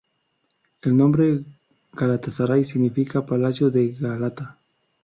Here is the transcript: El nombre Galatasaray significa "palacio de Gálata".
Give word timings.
El 0.81 0.97
nombre 0.97 1.43
Galatasaray 1.93 2.63
significa 2.65 3.23
"palacio 3.27 3.69
de 3.69 3.89
Gálata". 3.91 4.57